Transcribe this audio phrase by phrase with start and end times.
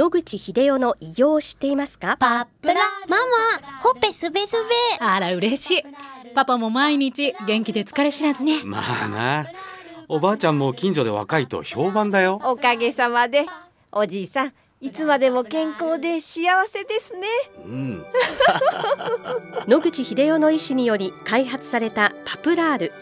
[0.00, 2.16] 野口英世の偉業を知っていますか？
[2.18, 2.74] パプラ
[3.06, 3.18] マ
[3.60, 4.56] マほっぺすべす
[4.98, 5.04] べ。
[5.04, 5.82] あら嬉しい。
[6.34, 8.62] パパも毎日元気で疲れ知らずね。
[8.64, 9.46] まあな。
[10.08, 12.40] おばあちゃんも近所で若いと評判だよ。
[12.42, 13.44] おかげさまで。
[13.92, 17.26] おじいさんいつまでも健康で幸せですね。
[17.66, 18.06] うん。
[19.68, 22.92] 野口英世の医師により開発されたパプラール。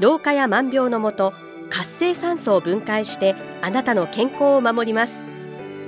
[0.00, 1.32] 老化や万病のもと
[1.70, 5.12] 活性酸素を分解してあなたの健康を守ります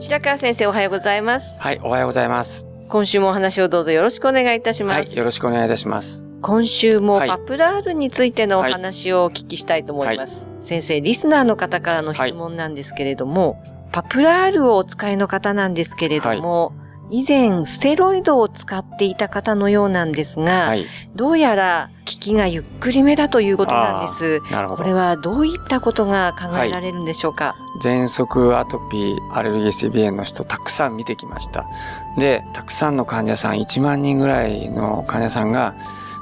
[0.00, 1.60] 白川先生おはようございます。
[1.60, 2.66] はい、おはようございます。
[2.88, 6.24] 今週もお話をどうぞよろしくお願いいたします、はい、よろしくお願いいたします。
[6.40, 7.28] 今週もはい。
[7.28, 10.48] パプラールについてのお話をお聞きしたいと思います。
[10.62, 16.72] 先生、リスナーの方からの質問なんですけれども、パプラールをお使いの方なんですけれども、
[17.10, 24.40] 以前ステロイドを使っていた方のようなんですが、はい、どうやら効きがゆっくりめだということなんです。
[24.52, 24.82] なるほど。
[24.82, 31.66] これはどういったことが考えられるんでしょうか、喘息、アトピー、アレルギー性鼻炎の人たくさん見てきました。
[32.18, 35.74] で、たくさんの患者さん、1万人ぐらいの患者さんが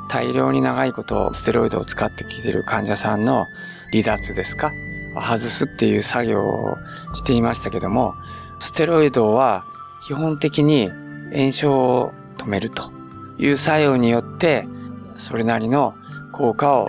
[0.08, 3.46] 大量に長いことステロイドを使ってきている患者さんの
[3.90, 4.72] 離脱ですか？
[5.14, 6.76] 外すっていう作業を
[7.14, 8.14] していましたけども、
[8.60, 9.64] ステロイドは
[10.06, 10.90] 基本的に
[11.34, 12.92] 炎症を止めると
[13.38, 14.66] いう作用によって、
[15.18, 15.94] それなりの
[16.32, 16.88] 効果を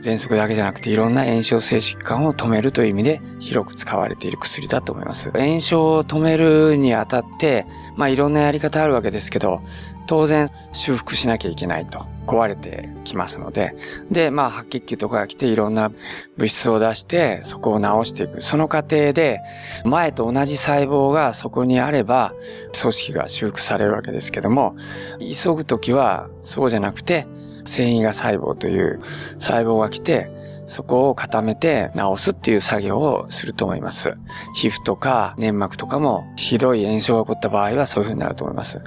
[0.00, 5.30] 喘息だけじゃなくていろんな炎症性疾患を止めるという意味で広く使われている薬だと思います。
[5.32, 9.60] 炎症を止めるにあたって、まあいろんなやり方あるわけですけど、
[10.06, 13.74] 当然修復しなきゃいけないと壊れてきますので、
[14.10, 15.90] で、まあ白血球とかが来ていろんな
[16.36, 18.40] 物質を出してそこを治していく。
[18.40, 19.40] その過程で
[19.84, 22.32] 前と同じ細胞がそこにあれば
[22.80, 24.76] 組織が修復されるわけですけども、
[25.18, 27.26] 急ぐときはそうじゃなくて
[27.68, 29.00] 繊維が細胞という
[29.38, 30.30] 細胞が来て、
[30.66, 34.18] そこを固めて治すっていう作業をすると思います。
[34.54, 38.80] 皮膚とか粘膜とかもひどい炎症が起こった場合はそういう風になると思います。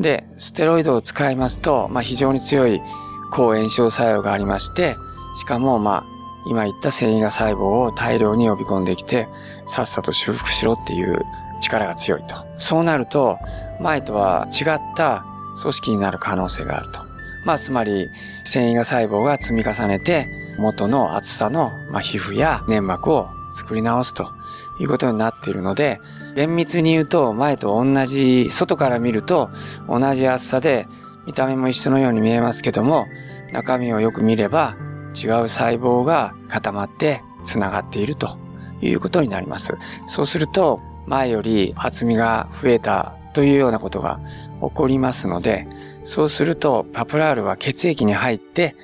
[0.00, 2.82] で、ステロイドを使いますと、まあ、非常に強い
[3.30, 4.96] 抗炎症作用がありまして、
[5.36, 6.04] しかもまあ、
[6.48, 9.28] 今言った繊維が細胞を大量に呼び込んできて、
[9.66, 11.24] さっさと修復しろっていう
[11.60, 12.34] 力が強いと。
[12.58, 13.38] そうなると、
[13.80, 15.24] 前とは違った
[15.60, 17.07] 組織になる可能性があると。
[17.48, 18.10] まあ、つまり、
[18.44, 20.28] 繊維が細胞が積み重ねて、
[20.58, 24.34] 元の厚さの、まあ、皮膚や粘膜を作り直すと
[24.78, 25.98] いうことになっているので、
[26.36, 29.48] 厳密に言うと、前と同じ、外から見ると
[29.88, 30.86] 同じ厚さで、
[31.24, 33.06] 見た目も一緒のように見えますけども、
[33.50, 34.76] 中身をよく見れば、
[35.14, 38.36] 違う細胞が固まって繋がっていると
[38.82, 39.72] いうことになります。
[40.04, 44.20] そうすると、前より厚みが増えたというようなことが
[44.60, 45.66] 起こりますので、
[46.04, 48.74] そうするとパプラールは血液に入って、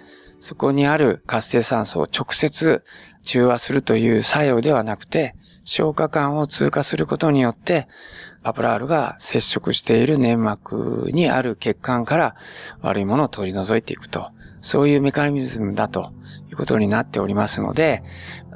[0.40, 2.84] そこにある活性酸素を直接
[3.24, 7.88] 中和するという作用ではなくて、消化管を通過することによって、
[8.42, 12.36] パプラールが接触している粘膜にある血管から
[12.82, 14.33] 悪いものを取り除いていくと。
[14.64, 16.10] そういうメカニズムだと
[16.50, 18.02] いうことになっておりますので、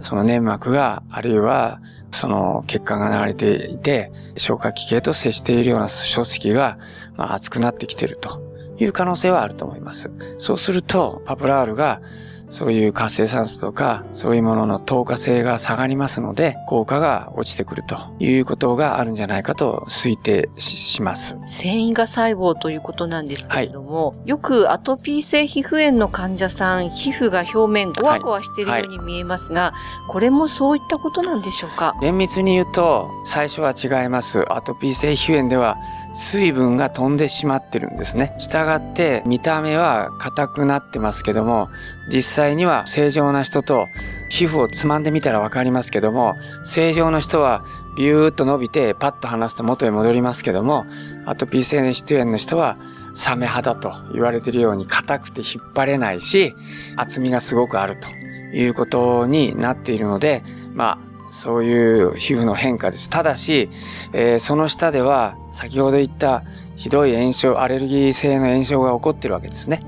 [0.02, 6.78] その粘膜が、あるいはその血管が流れていて、消化器系と接しているような組織が、
[7.16, 8.41] まあ、熱くなってきていると
[8.78, 10.10] いう可能性はあると思います。
[10.38, 12.00] そうすると、パプラールが
[12.48, 21.38] そういう活性酸素とか、そういうものの透過性が下がりますので、効果が落ちてくるということがあるんじゃないかと推定します。
[21.47, 29.76] 繊維が細胞ということなんですけれども、はい、よくアトピー性皮膚炎の患者さん、皮膚が表面ゴワゴワしているように見えますが、はいは
[30.09, 31.97] い、これもそういったことなんでしょうか？
[32.00, 34.44] 厳密に言うと、最初は違います。
[34.53, 35.76] アトピー性皮膚炎では、
[36.20, 38.34] 水分が飛んでしまってるんですね。
[38.40, 41.68] したがって見た目は硬くなってますけども、
[42.12, 43.86] 実際には正常な人と
[44.28, 46.34] 皮膚をつまんでみたらわかりますけども、
[46.65, 47.65] 正常の人は
[47.97, 50.86] ビューッと伸びてパッと離すと元へ戻りますけども、
[51.24, 52.76] アトピー性皮膚炎の人は
[53.14, 56.53] サメ肌と言われているように硬くて引っ張れないし、
[56.97, 58.09] 厚みがすごくあると
[58.56, 60.42] いうことになっているので、
[60.74, 61.08] まあ
[61.38, 63.08] そういう皮膚の変化です。
[63.08, 63.70] ただし、
[64.12, 66.42] えー、その下では先ほど言った
[66.74, 69.82] ひどい炎症、アレルギー性の炎症が起こってるわけですね。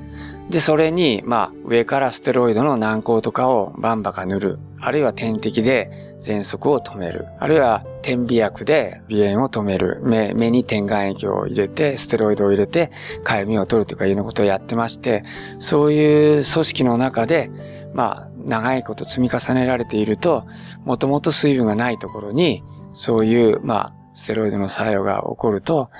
[0.48, 4.58] で、それに、まあ、上からステロイドの軟膏とかをバンバカ塗る。
[4.80, 7.26] あるいは点滴で喘息を止める。
[7.38, 10.00] あるいは点鼻薬で鼻炎を止める。
[10.02, 12.90] 目目に点眼液を入れて、ステロイドを入れて、
[13.24, 15.22] 痒みを取るというかいうようなことをやってまして、
[15.60, 17.50] そういう組織の中で、
[17.94, 20.46] まあ、長いこと積み重ねられていると、
[20.84, 25.90] もともと水分がないところに、そういう、まあ、ステロイドの作用が起こると、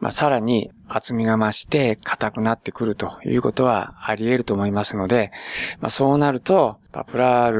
[0.00, 5.30] まあ、さらに厚みが増して硬くなってくるということはあり得ると思いますので、
[5.80, 7.52] まあ、そうなると、パプラー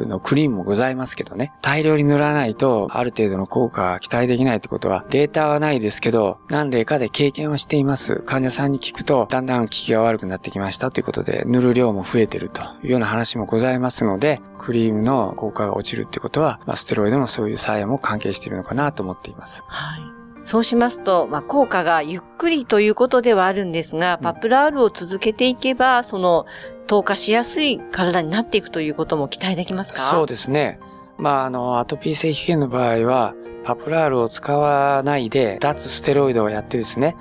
[0.00, 8.16] ルのクリームもございますけどね、大量に塗らないとある程度の効果が期待できないってことはデータはないですけど、何例かで経験はしています。
[8.26, 19.62] 患者さんに聞くと、だんだん効きが悪くなってきましたということで、塗る量も増えてるというような話もございますので、クリームの効果が落ちるってことは、まあ、ステロイドのそういう作用も関係しているのかなと思っています。
[19.68, 20.11] はい。
[20.44, 26.46] そうしますと、まあ、効果がゆっくりということではあるんですが、パプラールを続けていけば、その、
[26.88, 30.00] 透過しやすい体になっていくということも期待できますか？
[30.00, 30.80] そうですね。
[31.16, 33.34] まあ、あの、アトピー性皮膚炎の場合は、
[33.64, 37.16] パプラールを使わないで、脱ステロイドをやってですね、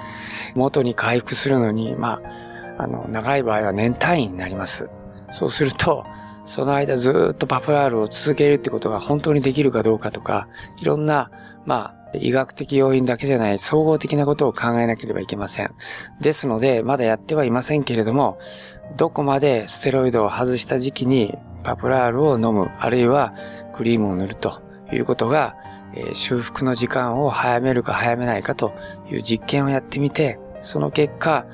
[0.55, 2.19] 元に回復するのに、ま
[2.79, 4.89] あ、あの、長い場合は年単位になります。
[5.29, 6.03] そうすると、
[6.45, 10.47] その間ずっとパプラールを続けるってことが本当にできるかどうかとか、
[10.79, 11.29] いろんな、
[11.65, 15.73] まあ、医学的要因だけじゃない総合的なことを考えなければいけません。
[16.19, 18.37] ですので、まだやってはいませんけれども、
[18.97, 23.33] どこまでステロイドを外した時期にパプラールを飲む、あるいは
[23.73, 24.61] クリームを塗ると
[24.91, 25.55] いうことが、
[25.93, 28.73] え、修復の時間を早めるか早めないかと
[29.09, 31.45] いう実験をやってみて、その結果、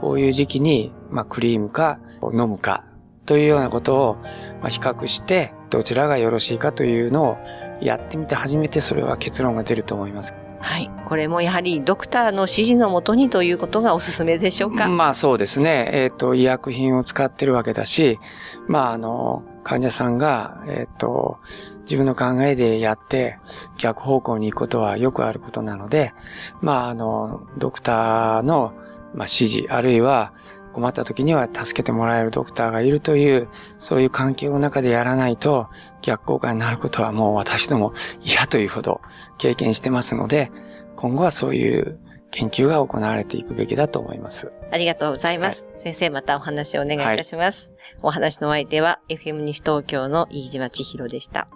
[0.00, 2.84] こういう時期に、まあ、クリームか飲むか
[3.26, 4.16] というようなことを、
[4.62, 7.36] ま、比較して、どちらがよろしいかというのを
[7.84, 10.34] やってみて初めてそれは結論が出ると思います。
[10.58, 10.90] はい。
[11.06, 14.88] これもやはりドクターの指示のもとにということがおすすめでしょうか？
[14.88, 15.90] まあそうですね。
[15.92, 18.18] えっ、ー、と、医薬品を使ってるわけだし、
[18.66, 21.38] まああの、患者さんが、えっ、ー、と、
[21.82, 23.38] 自分の考えでやって
[23.76, 26.14] 逆方向に行くことはよくあることなので、
[26.62, 28.72] まああの、ドクターの、
[29.12, 30.32] まあ、指示、あるいは
[30.74, 33.48] 困った時には助けてもらえるドクターがいるという、
[33.78, 35.68] そういう環境の中でやらないと
[36.02, 39.00] 逆効果になることはもう私ども嫌というほど
[39.38, 40.52] 経験してますので、
[40.96, 41.98] 今後はそういう
[42.30, 44.52] 研究が行われていくべきだと思います。
[44.70, 45.66] ありがとうございます。
[45.66, 47.70] はい、先生またお話をお願いいたします。
[47.70, 51.48] はい、お話の相手は FM 西東京の飯島千尋でした。